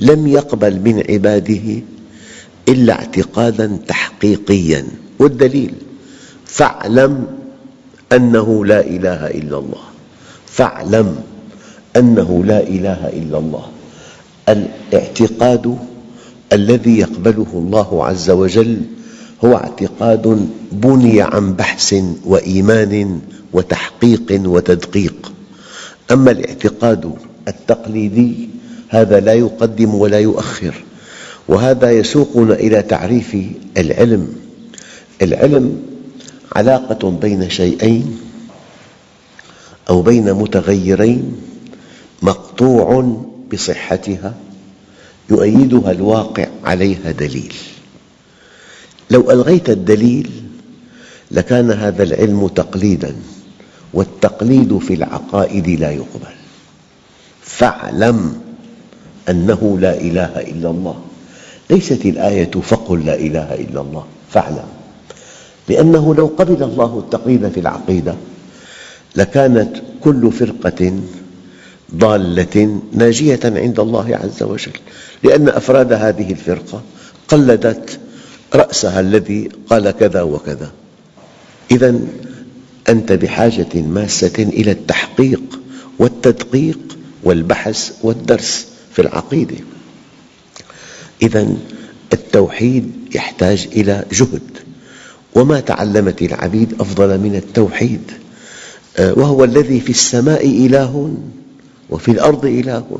لم 0.00 0.26
يقبل 0.26 0.80
من 0.80 1.04
عباده 1.10 1.82
إلا 2.68 2.92
اعتقادا 2.92 3.78
تحقيقيا. 3.88 4.86
والدليل 5.18 5.74
فاعلم 6.46 7.26
أنه 8.12 8.64
لا 8.66 8.80
إله 8.80 9.26
إلا 9.26 9.58
الله. 9.58 9.84
فاعلم 10.46 11.16
أنه 11.96 12.44
لا 12.44 12.60
إله 12.60 13.08
إلا 13.08 13.38
الله. 13.38 13.66
الاعتقاد 14.48 15.78
الذي 16.52 16.98
يقبله 16.98 17.46
الله 17.54 18.04
عز 18.06 18.30
وجل 18.30 18.80
هو 19.44 19.56
اعتقاد 19.56 20.48
بني 20.72 21.22
عن 21.22 21.52
بحث 21.52 21.94
وإيمان 22.24 23.20
وتحقيق 23.52 24.40
وتدقيق. 24.44 25.32
أما 26.10 26.30
الاعتقاد 26.30 27.12
التقليدي 27.48 28.48
هذا 28.88 29.20
لا 29.20 29.32
يقدم 29.32 29.94
ولا 29.94 30.18
يؤخر. 30.18 30.74
وهذا 31.50 31.90
يسوقنا 31.90 32.54
إلى 32.54 32.82
تعريف 32.82 33.36
العلم. 33.76 34.34
العلم 35.22 35.82
علاقة 36.52 37.10
بين 37.10 37.50
شيئين 37.50 38.18
أو 39.88 40.02
بين 40.02 40.34
متغيرين 40.34 41.36
مقطوع 42.22 43.16
بصحتها 43.52 44.34
يؤيدها 45.30 45.90
الواقع 45.90 46.46
عليها 46.64 47.10
دليل. 47.10 47.54
لو 49.10 49.30
ألغيت 49.30 49.70
الدليل 49.70 50.30
لكان 51.30 51.70
هذا 51.70 52.02
العلم 52.02 52.46
تقليداً 52.46 53.16
والتقليد 53.94 54.78
في 54.78 54.94
العقائد 54.94 55.68
لا 55.68 55.90
يقبل. 55.90 56.34
فاعلم 57.42 58.40
أنه 59.28 59.78
لا 59.80 60.00
إله 60.00 60.40
إلا 60.40 60.70
الله. 60.70 61.09
ليست 61.70 62.06
الآية 62.06 62.50
فقل 62.50 63.06
لا 63.06 63.14
إله 63.14 63.54
إلا 63.54 63.80
الله 63.80 64.04
فاعلم. 64.30 64.68
لأنه 65.68 66.14
لو 66.14 66.26
قبل 66.26 66.62
الله 66.62 66.98
التقليد 66.98 67.48
في 67.48 67.60
العقيدة 67.60 68.14
لكانت 69.16 69.76
كل 70.00 70.32
فرقة 70.32 71.00
ضالة 71.94 72.80
ناجية 72.92 73.40
عند 73.44 73.80
الله 73.80 74.16
عز 74.16 74.42
وجل 74.42 74.72
لأن 75.22 75.48
أفراد 75.48 75.92
هذه 75.92 76.30
الفرقة 76.30 76.82
قلدت 77.28 77.98
رأسها 78.54 79.00
الذي 79.00 79.48
قال 79.70 79.90
كذا 79.90 80.22
وكذا. 80.22 80.70
إذا 81.70 82.00
أنت 82.88 83.12
بحاجة 83.12 83.74
ماسة 83.74 84.32
إلى 84.38 84.70
التحقيق 84.70 85.60
والتدقيق 85.98 86.78
والبحث 87.22 87.92
والدرس 88.02 88.66
في 88.92 89.02
العقيدة. 89.02 89.56
إذا 91.22 91.48
التوحيد 92.12 92.92
يحتاج 93.14 93.68
إلى 93.72 94.04
جهد 94.12 94.42
وما 95.34 95.60
تعلمت 95.60 96.22
العبيد 96.22 96.80
أفضل 96.80 97.18
من 97.18 97.36
التوحيد 97.36 98.12
آه، 98.96 99.18
وهو 99.18 99.44
الذي 99.44 99.80
في 99.80 99.90
السماء 99.90 100.46
إله 100.46 101.14
وفي 101.90 102.10
الأرض 102.10 102.44
إله 102.44 102.98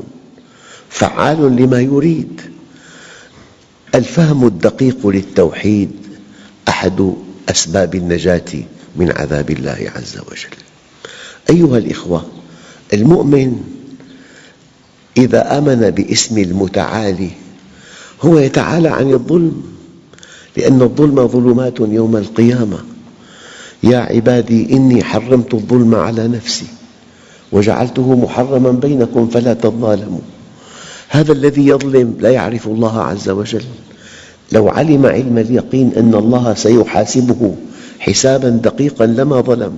فعال 0.89 1.55
لما 1.55 1.81
يريد. 1.81 2.41
الفهم 3.95 4.47
الدقيق 4.47 5.07
للتوحيد 5.07 5.91
أحد 6.67 7.13
أسباب 7.49 7.95
النجاة 7.95 8.51
من 8.95 9.11
عذاب 9.11 9.49
الله 9.49 9.91
عز 9.95 10.17
وجل. 10.17 10.57
أيها 11.49 11.77
الإخوة 11.77 12.25
المؤمن 12.93 13.63
إذا 15.17 15.57
آمن 15.57 15.89
باسم 15.89 16.37
المتعالي 16.37 17.29
هو 18.21 18.39
يتعالى 18.39 18.89
عن 18.89 19.11
الظلم 19.13 19.63
لأن 20.57 20.81
الظلم 20.81 21.27
ظلمات 21.27 21.79
يوم 21.79 22.17
القيامة. 22.17 22.77
يا 23.83 23.97
عبادي 23.97 24.73
إني 24.73 25.03
حرمت 25.03 25.53
الظلم 25.53 25.95
على 25.95 26.27
نفسي 26.27 26.65
وجعلته 27.51 28.15
محرما 28.15 28.71
بينكم 28.71 29.27
فلا 29.27 29.53
تظالموا. 29.53 30.19
هذا 31.09 31.31
الذي 31.31 31.67
يظلم 31.67 32.15
لا 32.19 32.29
يعرف 32.29 32.67
الله 32.67 33.01
عز 33.01 33.29
وجل. 33.29 33.63
لو 34.51 34.69
علم 34.69 35.05
علم 35.05 35.37
اليقين 35.37 35.91
أن 35.97 36.15
الله 36.15 36.53
سيحاسبه 36.53 37.55
حسابا 37.99 38.49
دقيقا 38.49 39.05
لما 39.05 39.41
ظلم. 39.41 39.77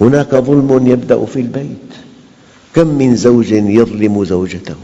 هناك 0.00 0.34
ظلم 0.34 0.86
يبدأ 0.86 1.24
في 1.24 1.40
البيت. 1.40 1.88
كم 2.74 2.86
من 2.86 3.16
زوج 3.16 3.52
يظلم 3.52 4.24
زوجته؟ 4.24 4.76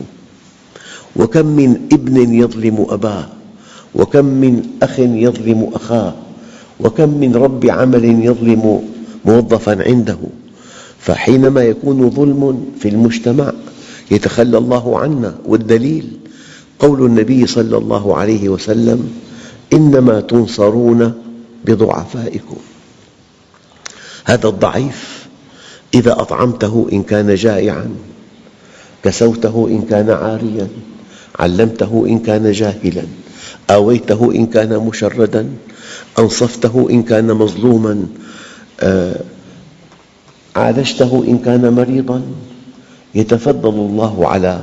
وكم 1.16 1.46
من 1.46 1.80
ابن 1.92 2.34
يظلم 2.34 2.86
أباه؟ 2.88 3.26
وكم 3.94 4.24
من 4.24 4.62
أخ 4.82 4.98
يظلم 4.98 5.70
أخاه؟ 5.74 6.14
وكم 6.80 7.08
من 7.08 7.36
رب 7.36 7.66
عمل 7.66 8.04
يظلم 8.04 8.82
موظفا 9.24 9.82
عنده؟ 9.82 10.16
فحينما 10.98 11.62
يكون 11.62 12.10
ظلم 12.10 12.66
في 12.80 12.88
المجتمع 12.88 13.52
يتخلى 14.10 14.58
الله 14.58 14.98
عنا 14.98 15.34
والدليل. 15.46 16.12
قول 16.78 17.06
النبي 17.06 17.46
صلى 17.46 17.76
الله 17.76 18.16
عليه 18.16 18.48
وسلم 18.48 19.08
إنما 19.72 20.20
تنصرون 20.20 21.12
بضعفائكم. 21.64 22.56
هذا 24.24 24.48
الضعيف 24.48 25.26
إذا 25.94 26.12
أطعمته 26.12 26.88
إن 26.92 27.02
كان 27.02 27.34
جائعاً 27.34 27.88
كسوته 29.04 29.68
إن 29.70 29.82
كان 29.82 30.10
عارياً 30.10 30.68
علمته 31.38 32.04
إن 32.08 32.18
كان 32.18 32.52
جاهلاً 32.52 33.04
آويته 33.70 34.32
إن 34.34 34.46
كان 34.46 34.78
مشردا 34.78 35.50
أنصفته 36.18 36.86
إن 36.90 37.02
كان 37.02 37.32
مظلوما 37.32 38.06
آه، 38.80 39.20
عالجته 40.56 41.24
إن 41.28 41.38
كان 41.38 41.72
مريضا. 41.72 42.22
يتفضل 43.14 43.74
الله 43.74 44.28
على 44.28 44.62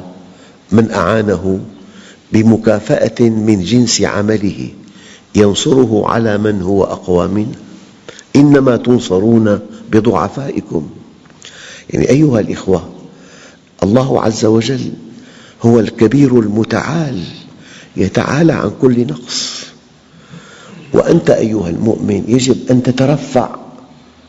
من 0.71 0.91
أعانه 0.91 1.59
بمكافأة 2.33 3.29
من 3.29 3.63
جنس 3.63 4.01
عمله. 4.01 4.69
ينصره 5.35 6.03
على 6.05 6.37
من 6.37 6.61
هو 6.61 6.83
أقوى 6.83 7.27
منه. 7.27 7.55
إنما 8.35 8.77
تنصرون 8.77 9.59
بضعفائكم. 9.91 10.89
يعني 11.89 12.09
أيها 12.09 12.39
الإخوة 12.39 12.89
الله 13.83 14.21
عز 14.21 14.45
وجل 14.45 14.91
هو 15.61 15.79
الكبير 15.79 16.39
المتعال 16.39 17.23
يتعالى 17.97 18.53
عن 18.53 18.71
كل 18.81 19.07
نقص. 19.07 19.61
وأنت 20.93 21.29
أيها 21.29 21.69
المؤمن 21.69 22.23
يجب 22.27 22.57
أن 22.71 22.83
تترفع 22.83 23.55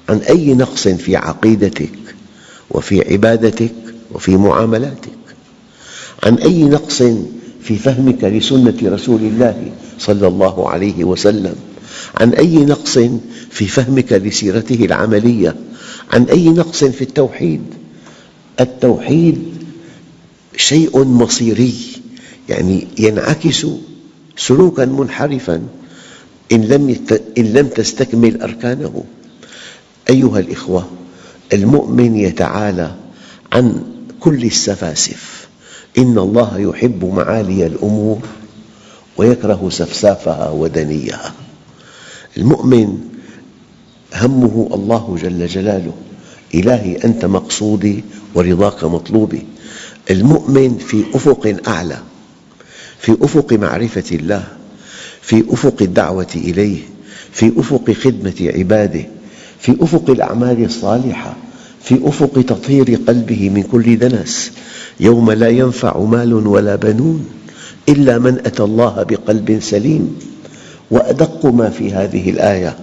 عن 0.09 0.19
أي 0.19 0.55
نقص 0.55 0.89
في 0.89 1.17
عقيدتك 1.17 1.93
وفي 2.71 3.13
عبادتك 3.13 3.73
وفي 4.13 4.37
معاملاتك. 4.37 5.13
عن 6.23 6.35
أي 6.35 6.65
نقص 6.65 7.03
في 7.63 7.77
فهمك 7.77 8.25
لسنة 8.25 8.75
رسول 8.83 9.21
الله 9.21 9.73
صلى 9.99 10.27
الله 10.27 10.69
عليه 10.71 11.05
وسلم. 11.05 11.55
عن 12.21 12.31
أي 12.31 12.57
نقص 12.57 12.99
في 13.51 13.67
فهمك 13.67 14.13
لسيرته 14.13 14.85
العملية. 14.85 15.57
عن 16.13 16.25
أي 16.25 16.49
نقص 16.49 16.85
في 16.85 17.03
التوحيد. 17.03 17.63
التوحيد 18.61 19.52
شيء 20.57 21.05
مصيري. 21.05 21.75
يعني 22.49 22.89
ينعكس 22.99 23.67
سلوكا 24.37 24.85
منحرفا 24.85 25.63
إن 26.53 26.61
لم, 26.61 26.97
إن 27.39 27.53
لم 27.53 27.69
تستكمل 27.69 28.43
أركانه. 28.43 29.05
أيها 30.11 30.39
الإخوة 30.39 30.89
المؤمن 31.53 32.17
يتعالى 32.17 32.95
عن 33.53 33.83
كل 34.21 34.45
السفاسف. 34.45 35.49
إن 35.99 36.19
الله 36.19 36.59
يحب 36.59 37.05
معالي 37.05 37.67
الأمور 37.67 38.19
ويكره 39.17 39.69
سفسافها 39.71 40.51
ودنيها 40.51 41.35
المؤمن 42.37 42.99
همه 44.15 44.71
الله 44.75 45.19
جل 45.23 45.47
جلاله. 45.47 45.93
إلهي 46.55 46.97
أنت 47.05 47.25
مقصودي 47.25 48.05
ورضاك 48.35 48.85
مطلوبي. 48.85 49.47
المؤمن 50.11 50.79
في 50.79 51.05
أفق 51.15 51.57
أعلى 51.69 51.99
في 52.99 53.17
أفق 53.23 53.53
معرفة 53.53 54.17
الله 54.17 54.45
في 55.23 55.45
أفق 55.51 55.83
الدعوة 55.83 56.35
إليه 56.35 56.79
في 57.33 57.53
أفق 57.57 57.91
خدمة 57.91 58.53
عباده 58.55 59.07
في 59.59 59.77
أفق 59.81 60.11
الأعمال 60.11 60.65
الصالحة 60.65 61.37
في 61.83 62.01
أفق 62.09 62.45
تطهير 62.47 62.99
قلبه 63.09 63.51
من 63.51 63.63
كل 63.63 63.99
دنس. 63.99 64.53
يوم 65.01 65.31
لا 65.31 65.49
ينفع 65.49 65.99
مال 65.99 66.47
ولا 66.47 66.77
بنون 66.77 67.27
إلا 67.89 68.19
من 68.19 68.39
أتى 68.47 68.63
الله 68.63 69.03
بقلب 69.03 69.59
سليم. 69.63 70.19
وأدق 70.91 71.47
ما 71.47 71.71
في 71.71 71.93
هذه 71.93 72.31
الآية 72.31 72.77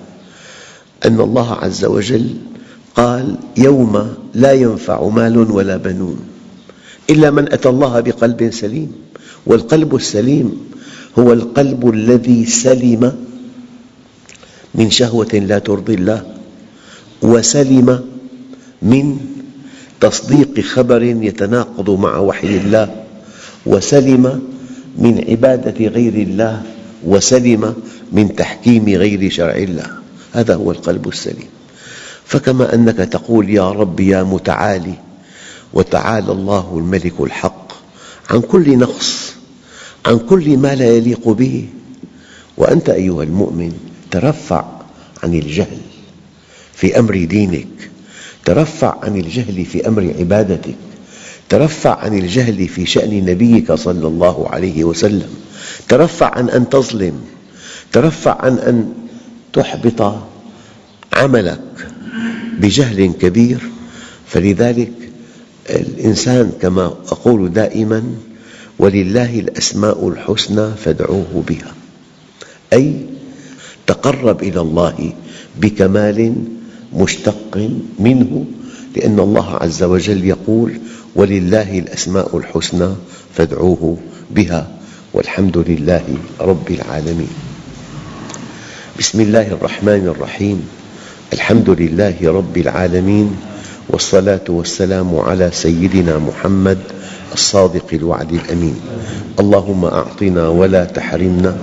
أن 1.06 1.20
الله 1.20 1.54
عز 1.54 1.86
وجل 1.86 2.30
قال 2.96 3.36
يوم 3.58 4.14
لا 4.34 4.54
ينفع 4.54 5.08
مال 5.08 5.38
ولا 5.38 5.78
بنون. 5.78 6.20
إلا 7.10 7.32
من 7.32 7.54
أتى 7.54 7.70
الله 7.70 8.00
بقلب 8.00 8.50
سليم. 8.52 8.92
والقلب 9.46 9.96
السليم 9.96 10.48
هو 11.20 11.34
القلب 11.34 11.90
الذي 11.90 12.46
سلم 12.46 13.26
من 14.76 14.90
شهوة 14.92 15.34
لا 15.34 15.60
ترضي 15.60 15.94
الله 15.94 16.22
وسلم 17.22 18.00
من 18.82 19.18
تصديق 20.00 20.60
خبر 20.60 21.02
يتناقض 21.04 21.90
مع 21.90 22.18
وحي 22.18 22.58
الله 22.58 23.04
وسلم 23.66 24.42
من 24.98 25.26
عبادة 25.30 25.86
غير 25.88 26.14
الله 26.14 26.64
وسلم 27.06 27.74
من 28.12 28.36
تحكيم 28.36 28.86
غير 28.90 29.30
شرع 29.30 29.56
الله. 29.56 29.88
هذا 30.34 30.56
هو 30.56 30.72
القلب 30.72 31.08
السليم. 31.08 31.50
فكما 32.26 32.74
أنك 32.74 32.98
تقول 32.98 33.50
يا 33.50 33.72
رب 33.72 34.00
يا 34.00 34.24
متعالي 34.24 35.09
وتعالى 35.74 36.32
الله 36.32 36.78
الملك 36.78 37.14
الحق 37.20 37.72
عن 38.30 38.42
كل 38.42 38.78
نقص 38.78 39.34
عن 40.06 40.20
كل 40.20 40.58
ما 40.58 40.76
لا 40.76 40.90
يليق 40.98 41.30
به. 41.30 41.68
وأنت 42.58 42.90
أيها 42.90 43.24
المؤمن 43.24 43.74
ترفع 44.12 44.66
عن 45.24 45.34
الجهل 45.34 45.78
في 46.74 47.00
أمر 47.00 47.24
دينك 47.24 47.68
ترفع 48.46 48.98
عن 49.04 49.18
الجهل 49.18 49.66
في 49.66 49.88
أمر 49.88 50.14
عبادتك 50.20 50.76
ترفع 51.50 52.00
عن 52.00 52.18
الجهل 52.18 52.68
في 52.68 52.86
شأن 52.86 53.26
نبيك 53.26 53.72
صلى 53.72 54.08
الله 54.08 54.50
عليه 54.50 54.84
وسلم 54.84 55.30
ترفع 55.88 56.38
عن 56.38 56.50
أن 56.50 56.70
تظلم 56.70 57.22
ترفع 57.92 58.42
عن 58.42 58.58
أن 58.58 58.94
تحبط 59.54 60.16
عملك 61.14 61.88
بجهل 62.60 63.12
كبير. 63.12 63.60
فلذلك 64.28 64.92
الإنسان 65.70 66.52
كما 66.62 66.86
أقول 66.86 67.54
دائما 67.54 68.04
ولله 68.80 69.40
الأسماء 69.40 70.10
الحسنى 70.10 70.72
فادعوه 70.84 71.44
بها. 71.48 71.72
أي 72.74 73.06
تقرب 73.88 74.44
إلى 74.44 74.62
الله 74.62 75.14
بكمال 75.62 76.34
مشتق 76.94 77.72
منه 78.00 78.46
لأن 78.96 79.20
الله 79.20 79.56
عز 79.56 79.84
وجل 79.84 80.26
يقول 80.26 80.80
ولله 81.16 81.80
الأسماء 81.80 82.38
الحسنى 82.38 82.90
فادعوه 83.36 83.98
بها. 84.32 84.68
والحمد 85.14 85.58
لله 85.58 86.18
رب 86.42 86.72
العالمين. 86.72 87.34
بسم 89.00 89.22
الله 89.22 89.48
الرحمن 89.48 90.14
الرحيم. 90.16 90.70
الحمد 91.34 91.70
لله 91.70 92.18
رب 92.24 92.58
العالمين. 92.58 93.36
والصلاة 93.90 94.46
والسلام 94.50 95.18
على 95.18 95.50
سيدنا 95.52 96.18
محمد 96.18 96.78
الصادق 97.34 97.86
الوعد 97.94 98.32
الأمين. 98.32 98.78
اللهم 99.40 99.86
أعطنا 99.86 100.48
ولا 100.48 100.86
تحرمنا 100.86 101.58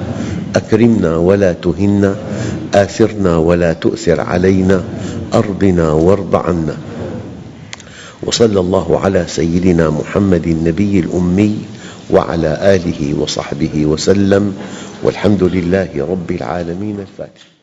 أكرمنا 0.56 1.16
ولا 1.16 1.52
تهنا 1.52 2.16
آثرنا 2.74 3.36
ولا 3.36 3.72
تؤثر 3.72 4.20
علينا 4.20 4.84
أرضنا 5.34 5.92
وارض 5.92 6.36
عنا. 6.36 6.76
وصلى 8.22 8.60
الله 8.60 9.00
على 9.00 9.24
سيدنا 9.28 9.90
محمد 9.90 10.46
النبي 10.46 11.00
الأمي 11.00 11.58
وعلى 12.10 12.50
آله 12.74 13.14
وصحبه 13.20 13.86
وسلم 13.86 14.54
والحمد 15.02 15.42
لله 15.42 15.90
رب 15.94 16.30
العالمين 16.30 16.96
الفاتح. 17.00 17.55